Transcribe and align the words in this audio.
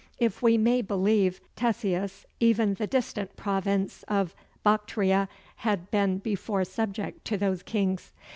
If 0.17 0.41
we 0.41 0.57
may 0.57 0.81
believe 0.81 1.41
Ctesias, 1.55 2.25
even 2.39 2.73
the 2.73 2.87
distant 2.87 3.37
province 3.37 4.01
of 4.07 4.33
Bactria 4.63 5.29
had 5.57 5.91
been 5.91 6.17
before 6.17 6.65
subject 6.65 7.23
to 7.25 7.37
those 7.37 7.61
kings. 7.61 8.11